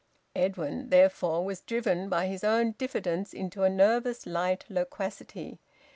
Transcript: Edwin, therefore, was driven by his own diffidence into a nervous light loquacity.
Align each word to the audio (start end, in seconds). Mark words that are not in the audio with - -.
Edwin, 0.35 0.89
therefore, 0.89 1.45
was 1.45 1.61
driven 1.61 2.09
by 2.09 2.25
his 2.25 2.43
own 2.43 2.71
diffidence 2.75 3.35
into 3.35 3.61
a 3.61 3.69
nervous 3.69 4.25
light 4.25 4.65
loquacity. 4.67 5.59